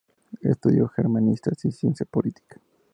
Estudió 0.41 0.87
Germanística 0.89 1.55
y 1.63 1.71
Ciencia 1.71 2.07
Política. 2.07 2.59